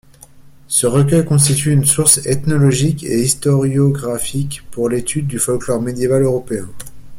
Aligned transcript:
Ce 0.67 0.87
recueil 0.87 1.23
constitue 1.23 1.71
une 1.71 1.85
source 1.85 2.25
ethnologique 2.25 3.03
et 3.03 3.21
historiographique 3.21 4.63
pour 4.71 4.89
l'étude 4.89 5.27
du 5.27 5.37
folklore 5.37 5.79
médiéval 5.79 6.23
européen. 6.23 6.67